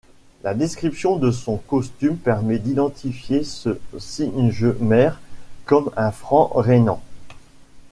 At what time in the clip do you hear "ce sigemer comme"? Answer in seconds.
3.43-5.91